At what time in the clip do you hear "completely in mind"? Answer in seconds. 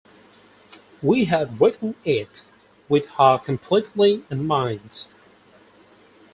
3.37-5.05